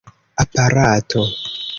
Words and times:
aparato 0.45 1.21